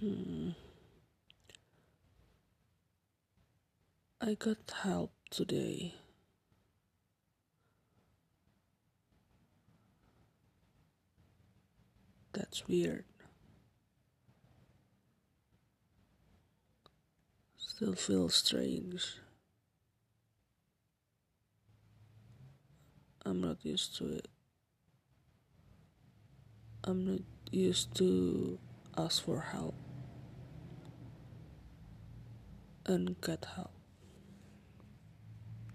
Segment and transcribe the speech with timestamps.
[0.00, 0.50] Hmm.
[4.20, 5.94] I got help today.
[12.34, 13.04] That's weird.
[17.56, 19.16] Still feels strange.
[23.24, 24.28] I'm not used to it.
[26.84, 28.58] I'm not used to
[28.98, 29.74] ask for help
[32.88, 33.75] and get help.